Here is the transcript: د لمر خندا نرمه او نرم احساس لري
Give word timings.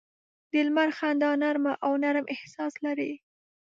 د 0.51 0.53
لمر 0.67 0.89
خندا 0.97 1.31
نرمه 1.41 1.73
او 1.85 1.91
نرم 2.03 2.25
احساس 2.35 2.73
لري 2.85 3.11